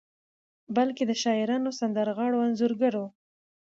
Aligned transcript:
بلکې 0.75 1.03
د 1.07 1.11
شاعرانو، 1.23 1.69
سندرغاړو، 1.79 2.43
انځورګرو 2.47 3.05